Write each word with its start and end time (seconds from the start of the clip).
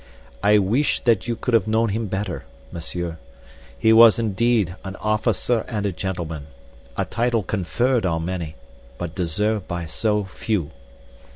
I 0.41 0.57
wish 0.57 0.99
that 1.03 1.27
you 1.27 1.35
could 1.35 1.53
have 1.53 1.67
known 1.67 1.89
him 1.89 2.07
better, 2.07 2.43
Monsieur. 2.71 3.19
He 3.77 3.93
was 3.93 4.17
indeed 4.17 4.75
an 4.83 4.95
officer 4.95 5.59
and 5.67 5.85
a 5.85 5.91
gentleman—a 5.91 7.05
title 7.05 7.43
conferred 7.43 8.03
on 8.03 8.25
many, 8.25 8.55
but 8.97 9.13
deserved 9.13 9.67
by 9.67 9.85
so 9.85 10.23
few. 10.23 10.71